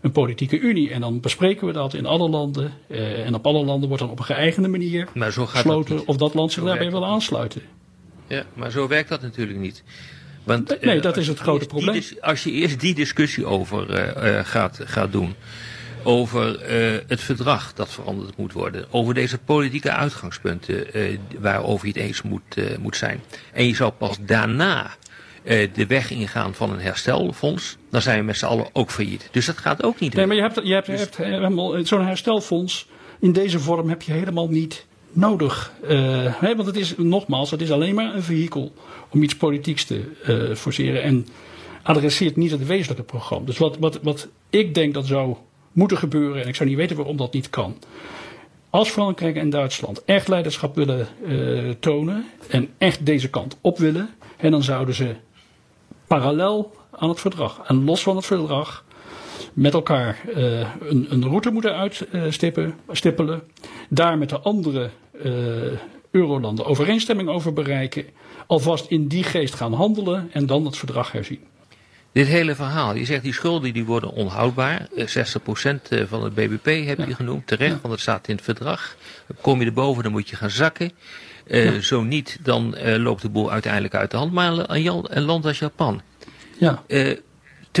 [0.00, 0.90] een politieke unie.
[0.90, 4.12] En dan bespreken we dat in alle landen uh, en op alle landen wordt dan
[4.12, 7.62] op een geëigende manier besloten of dat land zich daarbij wil aansluiten.
[8.26, 9.82] Ja, maar zo werkt dat natuurlijk niet.
[10.44, 11.92] Want, nee, uh, dat is het grote probleem.
[11.92, 15.34] Die, als je eerst die discussie over uh, gaat, gaat doen,
[16.02, 16.60] over
[17.06, 20.86] het verdrag dat veranderd moet worden, over deze politieke uitgangspunten
[21.38, 23.20] waarover je het eens moet, moet zijn,
[23.52, 24.96] en je zou pas daarna
[25.72, 29.28] de weg ingaan van een herstelfonds, dan zijn we met z'n allen ook failliet.
[29.32, 30.14] Dus dat gaat ook niet.
[30.14, 32.86] Nee, maar je hebt, je hebt, je hebt helemaal zo'n herstelfonds
[33.20, 35.72] in deze vorm heb je helemaal niet nodig.
[35.82, 35.88] Uh,
[36.40, 38.72] hè, want het is nogmaals, het is alleen maar een vehikel
[39.10, 41.26] om iets politieks te uh, forceren en
[41.82, 43.46] adresseert niet het wezenlijke programma.
[43.46, 45.36] Dus wat, wat, wat ik denk dat zou
[45.72, 47.76] moeten gebeuren, en ik zou niet weten waarom dat niet kan.
[48.70, 54.08] Als Frankrijk en Duitsland echt leiderschap willen uh, tonen en echt deze kant op willen,
[54.36, 55.14] en dan zouden ze
[56.08, 58.84] parallel aan het verdrag en los van het verdrag
[59.52, 61.74] met elkaar uh, een, een, route moeten
[62.12, 62.74] uitstippelen.
[63.88, 64.90] daar met de andere
[65.24, 65.32] uh,
[66.10, 68.04] eurolanden overeenstemming over bereiken.
[68.46, 71.40] Alvast in die geest gaan handelen en dan het verdrag herzien.
[72.12, 74.88] Dit hele verhaal, je zegt die schulden die worden onhoudbaar.
[74.96, 75.02] 60%
[76.08, 77.14] van het BBP heb je ja.
[77.14, 77.78] genoemd, terecht, ja.
[77.80, 78.96] want het staat in het verdrag.
[79.40, 80.92] Kom je erboven, dan moet je gaan zakken.
[81.46, 81.80] Uh, ja.
[81.80, 84.32] Zo niet, dan uh, loopt de boel uiteindelijk uit de hand.
[84.32, 86.02] Maar een, land als Japan.
[86.58, 86.82] Ja.
[86.86, 87.16] Uh,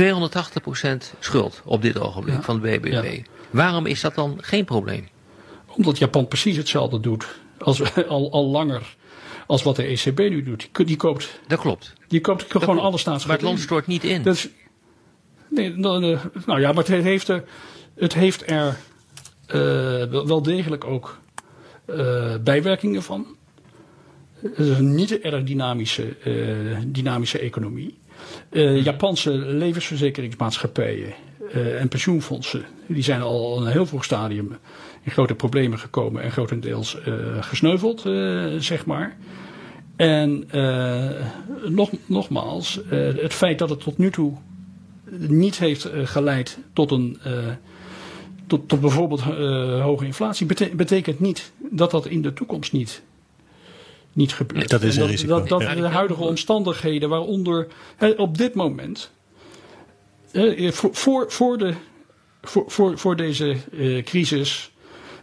[1.18, 3.26] schuld op dit ogenblik van het BBP.
[3.50, 5.08] Waarom is dat dan geen probleem?
[5.66, 7.26] Omdat Japan precies hetzelfde doet
[7.58, 8.96] als, al, al langer
[9.48, 10.68] als wat de ECB nu doet.
[10.72, 11.40] Die, die koopt.
[11.46, 11.92] Dat klopt.
[12.08, 12.80] Die koopt gewoon klopt.
[12.80, 13.26] alle staatsschuld.
[13.26, 14.22] Maar het land stort niet in.
[14.22, 14.48] Dat is,
[15.48, 17.44] nee, nou, nou ja, maar het heeft er,
[17.94, 18.76] het heeft er
[19.46, 21.18] uh, wel degelijk ook
[21.86, 23.26] uh, bijwerkingen van.
[24.40, 27.98] Het is een niet erg dynamische, uh, dynamische economie.
[28.50, 31.14] Uh, Japanse levensverzekeringsmaatschappijen
[31.78, 34.56] en pensioenfondsen, die zijn al in een heel vroeg stadium
[35.08, 38.00] in grote problemen gekomen en grotendeels uh, gesneuveld,
[38.64, 39.16] zeg maar.
[39.96, 40.48] En
[41.68, 44.32] nog, nogmaals, het feit dat het tot nu toe
[45.18, 47.18] niet heeft geleid tot een.
[48.46, 49.20] tot, tot bijvoorbeeld
[49.80, 53.02] hoge inflatie, bete betekent niet dat dat in de toekomst niet
[54.12, 54.68] niet gebeurt.
[54.68, 55.38] Dat is een dat, risico.
[55.38, 55.74] Dat, dat ja.
[55.74, 57.66] de huidige omstandigheden, waaronder
[57.96, 59.10] hè, op dit moment,
[60.92, 61.74] voor, voor, de,
[62.42, 64.70] voor, voor, voor deze uh, crisis,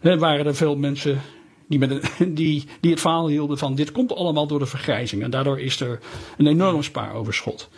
[0.06, 1.22] hè, waren er veel mensen
[1.68, 5.24] die, met die, die het verhaal hielden van dit komt allemaal door de vergrijzing.
[5.24, 6.00] En daardoor is er
[6.38, 7.70] een enorm spaaroverschot.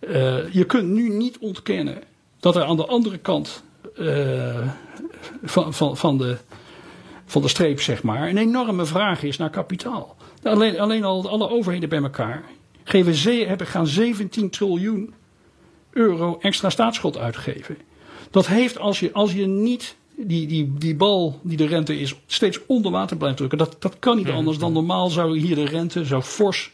[0.00, 2.02] Uh, je kunt nu niet ontkennen
[2.40, 3.62] dat er aan de andere kant
[3.98, 4.68] uh,
[5.42, 6.36] van, van, van, de,
[7.26, 10.16] van de streep, zeg maar, een enorme vraag is naar kapitaal.
[10.42, 12.44] Alleen, alleen al alle overheden bij elkaar
[12.84, 15.14] geven ze, hebben, gaan 17 triljoen
[15.90, 17.78] euro extra staatsschuld uitgeven.
[18.30, 22.14] Dat heeft als je, als je niet die, die, die bal die de rente is
[22.26, 23.58] steeds onder water blijft drukken.
[23.58, 26.72] Dat, dat kan niet anders dan normaal zou hier de rente zou fors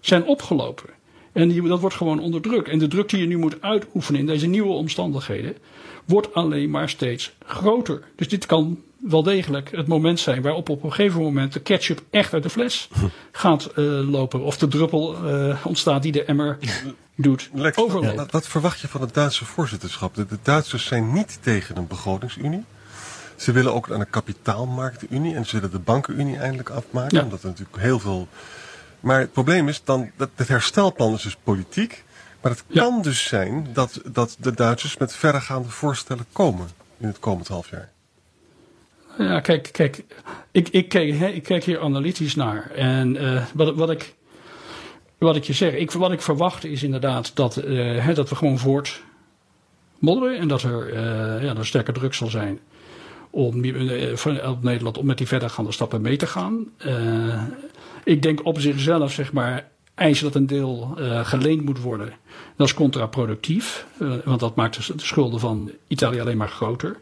[0.00, 0.90] zijn opgelopen.
[1.32, 2.68] En die, dat wordt gewoon onder druk.
[2.68, 5.56] En de druk die je nu moet uitoefenen in deze nieuwe omstandigheden
[6.04, 8.02] wordt alleen maar steeds groter.
[8.16, 12.02] Dus dit kan wel degelijk het moment zijn waarop op een gegeven moment de ketchup
[12.10, 12.88] echt uit de fles
[13.32, 14.42] gaat uh, lopen.
[14.42, 16.58] Of de druppel uh, ontstaat die de emmer
[17.14, 18.16] doet Lex, overlopen.
[18.16, 20.14] Wat, wat, verwacht je van het Duitse voorzitterschap?
[20.14, 22.64] De, de Duitsers zijn niet tegen een begrotingsunie.
[23.36, 27.16] Ze willen ook aan een kapitaalmarktenunie en ze willen de bankenunie eindelijk afmaken.
[27.16, 27.24] Ja.
[27.24, 28.28] Omdat er natuurlijk heel veel...
[29.00, 32.04] Maar het probleem is dan, dat het herstelplan is dus politiek.
[32.40, 32.82] Maar het Ja.
[32.82, 36.68] kan dus zijn dat, dat de Duitsers met verregaande voorstellen komen
[36.98, 37.90] in het komend half jaar.
[39.18, 40.04] Ja, kijk, kijk
[40.50, 42.70] ik, ik, kijk, ik kijk hier analytisch naar.
[42.70, 44.14] En uh, wat, wat, ik,
[45.18, 48.34] wat ik je zeg, ik, wat ik verwacht is inderdaad dat, uh, hè, dat we
[48.34, 49.02] gewoon voort
[49.98, 50.38] modderen.
[50.38, 52.60] En dat er, uh, ja, dat er sterke druk zal zijn
[53.36, 53.64] om
[54.44, 56.66] op Nederland om met die verdergaande stappen mee te gaan.
[58.04, 62.12] ik denk op zichzelf, zeg maar, eisen dat een deel geleend moet worden.
[62.56, 63.86] Dat is contraproductief,
[64.24, 66.96] want dat maakt de schulden van Italië alleen maar groter.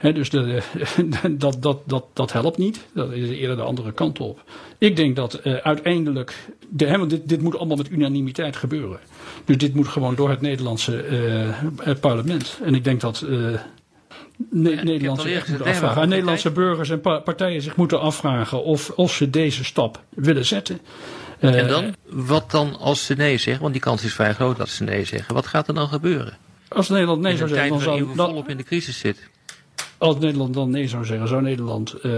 [0.00, 0.62] Dus de,
[1.30, 2.86] dat, dat, dat, dat helpt niet.
[2.94, 4.42] Dat is eerder de andere kant op.
[4.78, 6.34] Ik denk dat uh, uiteindelijk.
[6.68, 8.98] De, want dit, moet allemaal met unanimiteit gebeuren.
[9.44, 11.04] Dus dit moet gewoon door het Nederlandse
[11.86, 12.58] uh, parlement.
[12.64, 13.24] En ik denk dat.
[13.28, 13.60] Uh,
[14.50, 19.64] ne Ja, Nederlandse, afvragen, burgers en pa partijen zich moeten afvragen of, of ze deze
[19.64, 20.80] stap willen zetten.
[21.38, 21.94] En dan?
[22.08, 23.62] Wat dan als ze nee zeggen?
[23.62, 25.34] Want die kans is vrij groot dat ze nee zeggen.
[25.34, 26.36] Wat gaat er dan gebeuren?
[26.68, 29.24] Als Nederland nee zou zeggen, dan zou, we volop in de crisis zitten.
[29.98, 32.12] als Nederland dan nee zou zeggen, zou Nederland uh,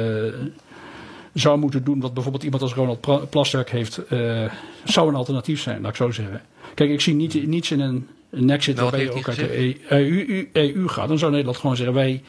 [1.34, 4.52] zou moeten doen wat bijvoorbeeld iemand als Ronald Plasterk heeft, uh,
[4.84, 6.42] zou een alternatief zijn, laat ik zo zeggen.
[6.74, 9.76] Kijk, ik zie niet, niets in een, Nou, wat waarbij je ook uit de EU,
[9.88, 11.08] EU, EU gaat.
[11.08, 12.22] Dan zou Nederland gewoon zeggen, wij,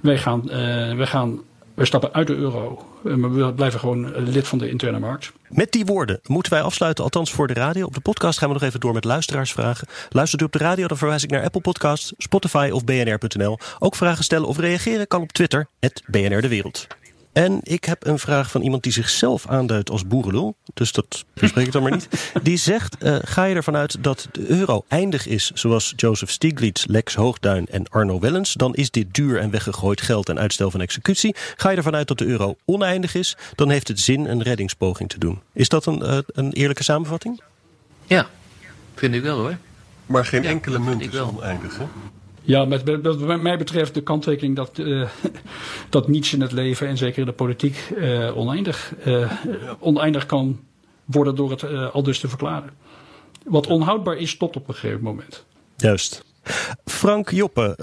[0.00, 0.52] wij, gaan, uh,
[0.96, 1.40] wij gaan
[1.74, 5.32] Wij stappen uit de euro, maar we blijven gewoon lid van de interne markt.
[5.48, 7.86] Met die woorden moeten wij afsluiten, althans voor de radio.
[7.86, 9.88] Op de podcast gaan we nog even door met luisteraarsvragen.
[10.08, 13.58] Luistert u op de radio, dan verwijs ik naar Apple Podcasts, Spotify of bnr.nl.
[13.78, 15.68] Ook vragen stellen of reageren kan op Twitter,
[16.06, 16.86] BNR De Wereld.
[17.38, 20.56] En ik heb een vraag van iemand die zichzelf aanduidt als boerenlul.
[20.74, 22.08] Dus dat bespreek ik dan maar niet.
[22.42, 25.50] Die zegt, uh, ga je ervan uit dat de euro eindig is...
[25.54, 28.52] zoals Joseph Stiglitz, Lex Hoogduin en Arno Wellens...
[28.52, 31.36] dan is dit duur en weggegooid geld en uitstel van executie.
[31.56, 33.36] Ga je ervan uit dat de euro oneindig is...
[33.54, 35.40] dan heeft het zin een reddingspoging te doen.
[35.52, 37.40] Is dat een, uh, een eerlijke samenvatting?
[38.06, 38.26] Ja,
[38.94, 39.56] vind ik wel hoor.
[40.06, 41.84] Maar geen enkele munt is oneindig, hè?
[42.48, 45.08] Ja, met, wat mij betreft de kanttekening dat, uh,
[45.90, 49.32] dat niets in het leven en zeker in de politiek uh, oneindig, uh,
[49.78, 50.60] oneindig kan
[51.04, 52.70] worden door het al dus te verklaren.
[53.44, 55.44] Wat onhoudbaar is, stopt op een gegeven moment.
[55.76, 56.24] Juist.
[56.84, 57.76] Frank Joppe,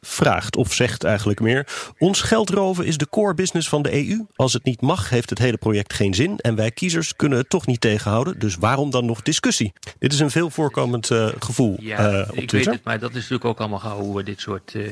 [0.00, 1.66] vraagt of zegt eigenlijk meer.
[1.98, 4.24] Ons geld roven is de core business van de EU.
[4.36, 6.38] Als het niet mag, heeft het hele project geen zin.
[6.38, 8.38] En wij kiezers kunnen het toch niet tegenhouden.
[8.38, 9.72] Dus waarom dan nog discussie?
[9.98, 12.56] Dit is een veel voorkomend uh, gevoel ja, uh, op ik Twitter.
[12.56, 14.74] weet het, maar dat is natuurlijk ook allemaal gauw hoe we dit soort...
[14.74, 14.88] Uh,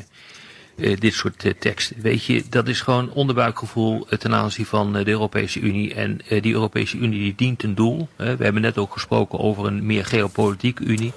[0.77, 1.93] uh, dit soort uh, tekst.
[1.97, 5.95] Weet je, dat is gewoon onderbuikgevoel ten aanzien van de Europese Unie.
[5.95, 8.09] En die Europese Unie die dient een doel.
[8.17, 11.13] we hebben net ook gesproken over een meer geopolitieke Unie.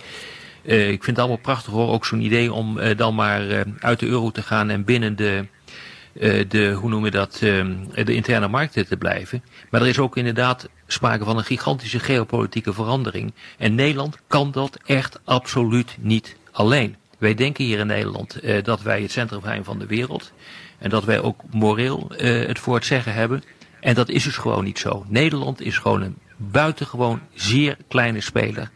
[0.63, 3.59] Uh, ik vind het allemaal prachtig hoor, ook zo'n idee om uh, dan maar uh,
[3.79, 5.45] uit de euro te gaan en binnen de,
[6.47, 9.43] de hoe noem je dat, de interne markten te blijven.
[9.69, 13.33] Maar er is ook inderdaad sprake van een gigantische geopolitieke verandering.
[13.57, 16.95] En Nederland kan dat echt absoluut niet alleen.
[17.17, 20.31] Wij denken hier in Nederland dat wij het centrum zijn van de wereld.
[20.77, 23.43] En dat wij ook moreel het voor het zeggen hebben.
[23.79, 25.05] En dat is dus gewoon niet zo.
[25.07, 28.69] Nederland is gewoon een buitengewoon zeer kleine speler.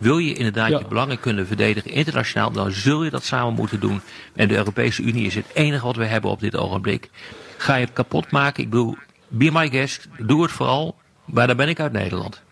[0.00, 0.78] Wil je inderdaad ja.
[0.78, 4.00] je belangen kunnen verdedigen internationaal, dan zul je dat samen moeten doen.
[4.34, 7.10] En de Europese Unie is het enige wat we hebben op dit ogenblik.
[7.56, 8.62] Ga je het kapot maken?
[8.62, 8.96] Ik bedoel,
[9.28, 10.96] be my guest, doe het vooral.
[11.24, 12.42] Maar dan ben ik uit Nederland.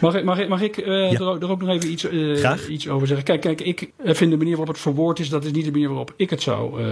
[0.00, 1.18] Mag ik, mag ik, mag ik uh, ja.
[1.18, 3.24] er, ook, er, ook, nog even iets, uh, iets over zeggen?
[3.24, 5.88] Kijk, kijk, ik vind de manier waarop het verwoord is, dat is niet de manier
[5.88, 6.88] waarop ik het zou, uh,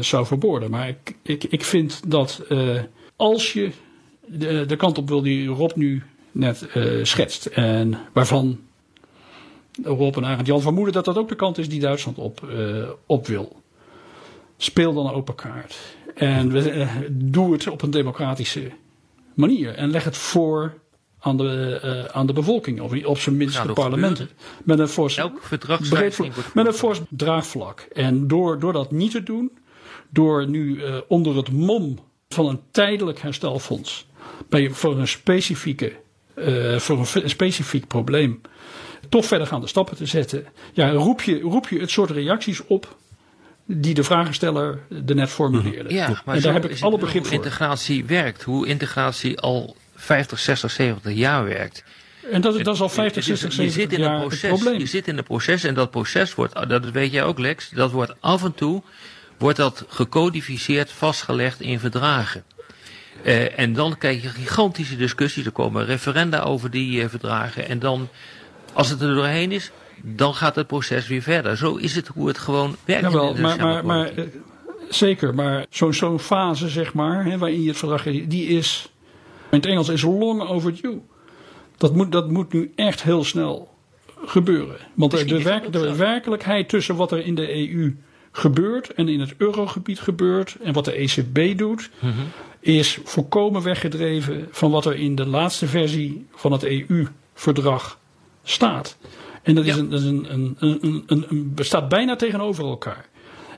[0.00, 0.70] zou verwoorden.
[0.70, 2.42] Maar ik, ik, ik vind dat
[3.16, 3.70] als je
[4.26, 6.68] de, de kant op wil die Rob nu net
[7.02, 8.58] schetst, en waarvan
[9.82, 12.88] Rob en Arend Jan vermoeden dat dat ook de kant is die Duitsland op, uh,
[13.06, 13.62] op wil.
[14.56, 15.78] Speel dan een open kaart.
[16.14, 18.70] En uh, doe het op een democratische
[19.34, 19.74] manier.
[19.74, 20.74] En leg het voor
[21.18, 24.28] aan de, uh, aan de bevolking, of op zijn minst de parlementen.
[24.64, 25.20] Met een fors,
[26.54, 27.80] met een fors draagvlak.
[27.80, 29.50] En door, door dat niet te doen,
[30.08, 34.06] door nu onder het mom van een tijdelijk herstelfonds
[34.48, 35.92] bij, voor een specifieke,
[36.76, 38.40] voor een specifiek probleem
[39.08, 40.46] toch verdergaande stappen te zetten.
[40.72, 42.96] Ja, roep je, roep je het soort reacties op
[43.66, 45.94] die de vragensteller er net formuleerde.
[45.94, 47.44] Ja, maar en daar heb ik alle begrip hoe voor.
[47.44, 51.84] integratie werkt, hoe integratie al 50, 60, 70 jaar werkt.
[52.30, 54.78] En dat, dat is al 50, 60, 70 jaar proces, het probleem.
[54.78, 57.90] Je zit in een proces en dat proces wordt, dat weet jij ook Lex, dat
[57.90, 58.82] wordt af en toe
[59.38, 62.44] wordt dat gecodificeerd, vastgelegd in verdragen.
[63.24, 67.78] Uh, en dan krijg je gigantische discussies, er komen referenda over die uh, verdragen en
[67.78, 68.08] dan
[68.76, 69.70] als het er doorheen is,
[70.02, 71.56] dan gaat het proces weer verder.
[71.56, 73.02] Zo is het hoe het gewoon werkt.
[73.02, 74.24] Jawel, in maar, maar, maar uh,
[74.88, 78.92] zeker, maar zo'n zo'n fase, zeg maar, hè, waarin je het verdrag die is,
[79.50, 81.00] in het Engels is long overdue.
[81.76, 83.74] Dat moet, dat moet nu echt heel snel
[84.24, 84.76] gebeuren.
[84.94, 87.96] Want de, de, werk, de werkelijkheid tussen wat er in de EU
[88.32, 92.26] gebeurt en in het eurogebied gebeurt en wat de ECB doet, mm -hmm.
[92.60, 97.98] is volkomen weggedreven van wat er in de laatste versie van het EU-verdrag
[98.48, 98.96] staat.
[99.42, 100.56] En dat, is een, dat is een, een,
[101.06, 103.08] een, een, bestaat bijna tegenover elkaar.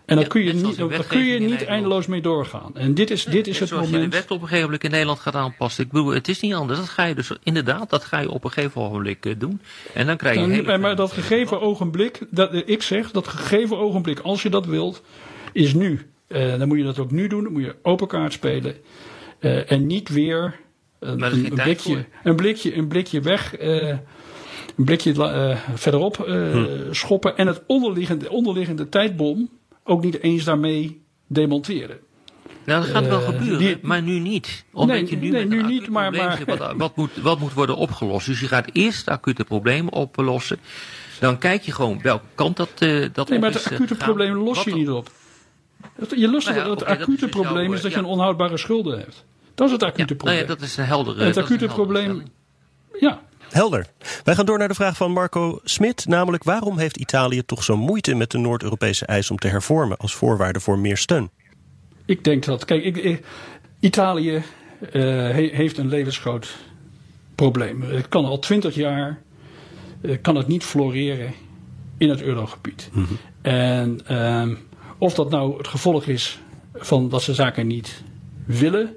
[0.04, 2.76] En daar kun je niet, daar kun je niet eindeloos mee doorgaan.
[2.76, 3.90] En dit is, dit is het moment.
[3.90, 5.84] je de wet op een gegeven moment in Nederland gaat aanpassen.
[5.84, 6.78] Ik bedoel, het is niet anders.
[6.78, 9.60] Dat ga je dus inderdaad, dat ga je op een gegeven ogenblik doen.
[9.94, 10.40] En dan krijg je.
[10.40, 14.66] Nou, hele maar dat gegeven ogenblik, dat, ik zeg, dat gegeven ogenblik, als je dat
[14.66, 15.02] wilt,
[15.52, 16.06] is nu.
[16.28, 17.42] Uh, dan moet je dat ook nu doen.
[17.42, 18.74] Dan moet je open kaart spelen.
[19.66, 20.60] En niet weer
[20.98, 21.16] een
[21.54, 23.54] blikje, een, blikje, een blikje weg.
[24.78, 26.92] Een blikje uh, verderop uh, hm.
[26.92, 29.50] schoppen en het onderliggende, onderliggende tijdbom
[29.84, 31.98] ook niet eens daarmee demonteren.
[32.64, 34.64] Nou, dat gaat wel uh, gebeuren, die, maar nu niet.
[34.72, 37.76] Omdat nee, je nu, nee, nu niet, maar, maar wat, wat, moet, wat moet worden
[37.76, 38.26] opgelost?
[38.26, 40.58] Dus je gaat eerst de acute problemen oplossen.
[41.20, 44.64] Dan kijk je gewoon welke kant dat, uh, dat nee, maar het acute probleem los
[44.64, 45.10] je niet op.
[46.16, 47.98] Je lost nou ja, het, het acute probleem jou, is dat ja.
[47.98, 49.24] je een onhoudbare schulden hebt.
[49.54, 50.34] Dat is het acute ja, probleem.
[50.34, 51.24] Nou ja, dat is een heldere.
[51.24, 52.22] Het acute probleem.
[53.00, 53.86] Ja, Helder.
[54.24, 57.76] Wij gaan door naar de vraag van Marco Smit, namelijk waarom heeft Italië toch zo
[57.76, 61.30] moeite met de Noord-Europese eis om te hervormen als voorwaarde voor meer steun?
[62.04, 63.22] Ik denk dat, kijk, ik,
[63.80, 64.42] Italië
[64.92, 66.56] uh, heeft een levensgroot
[67.34, 67.82] probleem.
[67.82, 69.22] Het kan al twintig jaar
[70.00, 71.32] uh, kan het niet floreren
[71.98, 72.90] in het eurogebied.
[72.92, 73.06] Mm
[73.42, 74.48] En uh,
[74.98, 76.38] of dat nou het gevolg is
[76.74, 78.02] van dat ze zaken niet
[78.46, 78.96] willen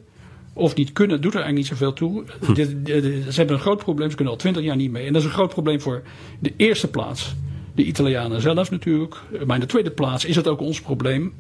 [0.53, 2.23] of niet kunnen, doet er eigenlijk niet zoveel toe.
[2.45, 2.55] Hm.
[2.55, 5.05] ze hebben een groot probleem, ze kunnen al twintig jaar niet mee.
[5.05, 6.01] En dat is een groot probleem voor
[6.39, 7.35] de eerste plaats
[7.75, 9.15] de Italianen zelf natuurlijk.
[9.45, 11.33] Maar in de tweede plaats is het ook ons probleem,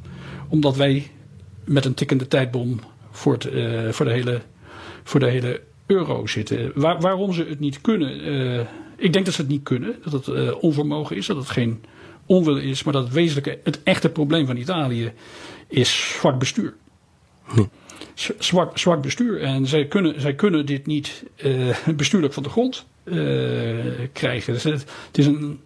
[0.47, 1.11] omdat wij
[1.65, 2.79] met een tikkende tijdbom
[3.11, 4.41] voor, het, uh, voor, de, hele,
[5.03, 6.71] voor de hele euro zitten.
[6.75, 8.27] Waar, waarom ze het niet kunnen?
[8.27, 8.59] Uh,
[8.97, 11.83] ik denk dat ze het niet kunnen, dat het uh, onvermogen is, dat het geen
[12.25, 15.11] onwil is, maar dat het wezenlijke, het echte probleem van Italië
[15.67, 16.73] is zwak bestuur.
[17.43, 17.63] Hm.
[18.13, 19.41] Zwak, zwak bestuur.
[19.41, 21.23] En zij kunnen, zij kunnen dit niet
[21.95, 22.85] bestuurlijk van de grond
[24.13, 24.53] krijgen.
[24.53, 25.59] Dus het, het is een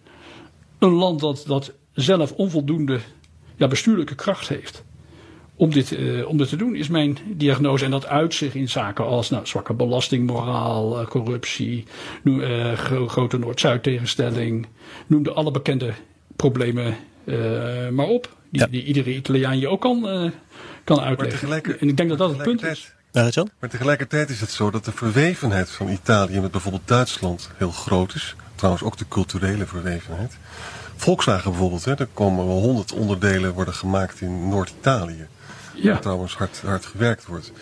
[0.78, 2.98] een land dat, dat zelf onvoldoende
[3.56, 4.84] ja, bestuurlijke kracht heeft
[5.58, 7.84] om dit, uh, om dit te doen, is mijn diagnose.
[7.84, 11.84] En dat uit zich in zaken als nou, zwakke belastingmoraal, corruptie,
[12.22, 12.40] noem,
[13.06, 14.66] grote Noord-Zuid tegenstelling.
[15.06, 15.92] Noem de alle bekende
[16.36, 16.96] problemen
[17.90, 18.36] maar op.
[18.50, 18.66] Die, ja.
[18.66, 20.32] die, iedere Italiaan je ook kan,
[20.86, 21.80] kan uitleggen.
[21.80, 22.92] En ik denk dat dat het punt is.
[23.58, 28.14] maar tegelijkertijd is het zo dat de verwevenheid van Italië met bijvoorbeeld Duitsland heel groot
[28.14, 28.36] is.
[28.54, 30.36] Trouwens ook de culturele verwevenheid.
[30.96, 35.26] Volkswagen bijvoorbeeld, hè, er komen wel honderd onderdelen worden gemaakt in Noord-Italië.
[35.74, 35.92] Ja.
[35.92, 37.52] Waar trouwens hard, hard gewerkt wordt.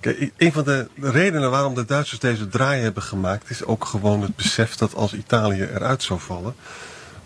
[0.00, 3.50] Kijk, een van de redenen waarom de Duitsers deze draai hebben gemaakt...
[3.50, 6.54] is ook gewoon het besef dat als Italië eruit zou vallen...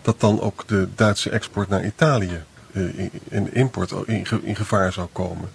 [0.01, 2.43] dat dan ook de Duitse export naar Italië
[3.29, 5.49] en import in, gevaar zou komen.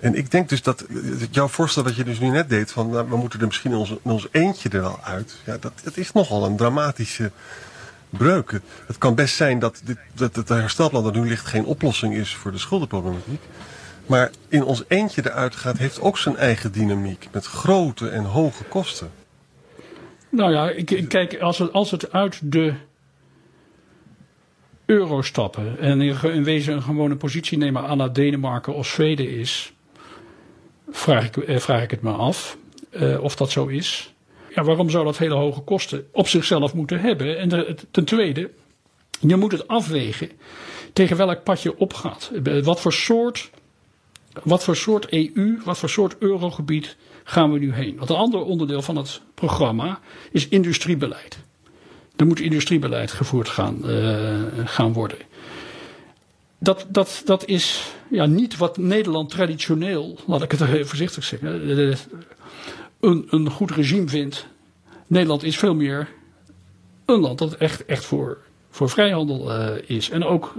[0.00, 0.84] En ik denk dus dat
[1.30, 2.70] jouw voorstel dat je dus nu net deed...
[2.70, 5.36] van nou, we moeten er misschien ons, ons eentje er wel uit...
[5.44, 7.30] Ja, dat, is nogal een dramatische
[8.10, 8.62] breuken.
[8.86, 12.34] Het kan best zijn dat, dit, dat het herstelplan dat nu ligt geen oplossing is
[12.34, 13.42] voor de schuldenproblematiek.
[14.06, 17.28] Maar in ons eentje eruit gaat, heeft ook zijn eigen dynamiek.
[17.32, 19.10] Met grote en hoge kosten.
[20.28, 22.74] Nou ja, ik, kijk, als het, als het uit de
[24.88, 29.72] euro stappen en in wezen een gewone positie nemen aan la Denemarken of Zweden is,
[30.90, 32.56] vraag ik, eh, vraag ik het me af
[32.90, 34.14] uh, of dat zo is.
[34.54, 37.38] Ja, waarom zou dat hele hoge kosten op zichzelf moeten hebben?
[37.38, 38.50] En ten tweede,
[39.20, 40.30] je moet het afwegen
[40.92, 42.30] tegen welk pad je opgaat.
[42.62, 43.50] Wat voor soort,
[44.42, 47.96] wat voor soort EU, wat voor soort eurogebied gaan we nu heen?
[47.96, 51.38] Want een ander onderdeel van het programma is industriebeleid.
[52.18, 55.18] Er moet industriebeleid gevoerd gaan, uh, gaan worden.
[56.58, 61.68] Dat, dat, dat is ja, niet wat Nederland traditioneel, laat ik het even voorzichtig zeggen,
[63.00, 64.46] een, een goed regime vindt.
[65.06, 66.08] Nederland is veel meer
[67.04, 68.38] een land dat echt, echt voor,
[68.70, 69.52] voor vrijhandel
[69.86, 70.10] is.
[70.10, 70.54] En ook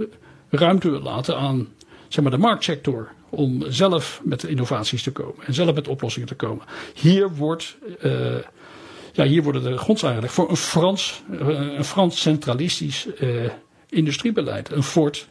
[0.50, 1.68] ruimte wil laten aan
[2.08, 3.08] zeg maar, de marktsector.
[3.28, 5.46] Om zelf met innovaties te komen.
[5.46, 6.64] En zelf met oplossingen te komen.
[6.94, 7.76] Hier wordt.
[9.24, 13.08] Ja, hier worden de grondslagen gelegd voor een Frans, uh, een Frans centralistisch
[13.88, 14.72] industriebeleid.
[14.72, 15.28] Een Fort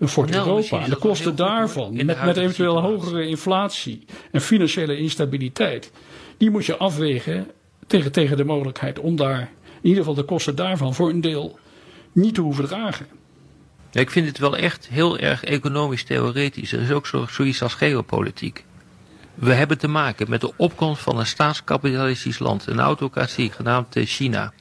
[0.00, 0.82] een Fort nou, Europa.
[0.82, 5.92] En de kosten daarvan, met, met eventueel hogere inflatie en financiële instabiliteit,
[6.36, 7.46] die moet je afwegen
[7.86, 9.40] tegen, tegen de mogelijkheid om daar
[9.80, 11.58] in ieder geval de kosten daarvan voor een deel
[12.12, 13.06] niet te hoeven dragen.
[13.90, 16.72] Ja, ik vind het wel echt heel erg economisch theoretisch.
[16.72, 18.64] Er is ook zo, zoiets als geopolitiek.
[19.40, 24.06] We hebben te maken met de opkomst van een staatskapitalistisch land, een autocratie genaamd eh,
[24.06, 24.52] China,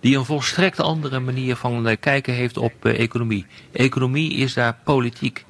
[0.00, 3.46] die een volstrekt andere manier van eh, kijken heeft op eh, economie.
[3.72, 5.44] Economie is daar politiek.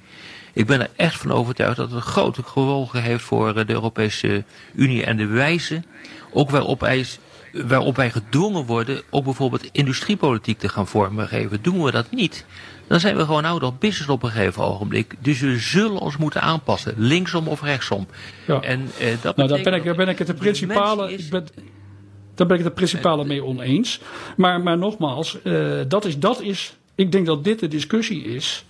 [0.53, 4.45] Ik ben er echt van overtuigd dat het grote gevolgen heeft voor de Europese
[4.75, 5.83] Unie en de wijze,
[6.33, 7.07] ook waarop wij,
[7.53, 11.63] waarop wij gedwongen worden, ook bijvoorbeeld industriepolitiek te gaan vormgeven.
[11.63, 12.45] Doen we dat niet,
[12.87, 15.15] dan zijn we gewoon out of business op een gegeven ogenblik.
[15.19, 18.07] Dus we zullen ons moeten aanpassen, linksom of rechtsom.
[18.47, 18.61] Ja.
[18.61, 21.13] En, eh, dat nou, daar ben ik, daar ben ik het de principale.
[21.13, 21.29] Is...
[21.29, 21.47] ben,
[22.35, 24.01] daar ben ik het principale mee oneens.
[24.37, 26.77] Maar, maar nogmaals, uh, dat, is, dat is.
[26.95, 28.65] Ik denk dat dit de discussie is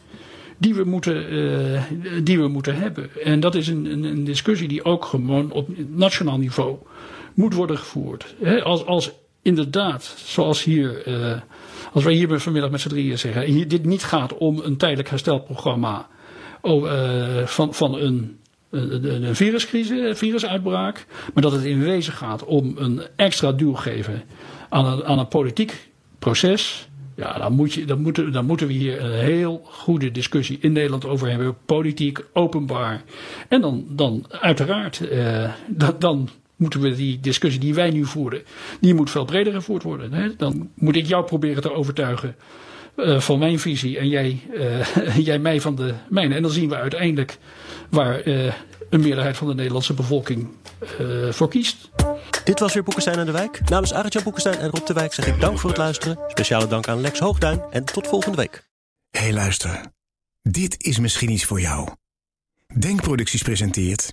[0.58, 1.82] die we moeten, uh,
[2.22, 3.10] die we moeten hebben.
[3.24, 6.76] En dat is een, een, een, discussie die ook gewoon op nationaal niveau
[7.34, 8.34] moet worden gevoerd.
[8.62, 11.40] als, als inderdaad, zoals hier, uh,
[11.92, 15.08] als wij hier vanmiddag met z'n drieën zeggen, en dit niet gaat om een tijdelijk
[15.08, 16.08] herstelprogramma
[16.60, 18.38] oh, uh, van, van een,
[18.70, 24.22] een, viruscrisis, virusuitbraak, maar dat het in wezen gaat om een extra duw geven
[24.68, 29.04] aan een, aan een politiek proces ja, dan, moet je, moeten, dan moeten we hier
[29.04, 31.56] een heel goede discussie in Nederland over hebben.
[31.66, 33.02] Politiek, openbaar.
[33.48, 35.52] En dan, dan uiteraard, eh,
[35.98, 38.42] dan moeten we die discussie die wij nu voeren,
[38.80, 40.12] die moet veel breder gevoerd worden.
[40.12, 40.36] Hè?
[40.36, 42.36] Dan moet ik jou proberen te overtuigen
[42.96, 46.34] uh, van mijn visie en jij, uh, jij mij van de mijne.
[46.34, 47.38] En dan zien we uiteindelijk
[47.90, 48.52] waar uh,
[48.90, 50.48] een meerderheid van de Nederlandse bevolking
[51.30, 51.90] voor kiest.
[52.44, 53.60] Dit was weer Boekenstein aan de Wijk.
[53.68, 56.18] Namens Arjan Boekenstein en Rob de Wijk zeg ik dank voor het luisteren.
[56.28, 58.68] Speciale dank aan Lex Hoogduin en tot volgende week.
[59.10, 59.80] hey, luister.
[60.42, 61.88] Dit is misschien iets voor jou.
[62.78, 64.12] Denkproducties presenteert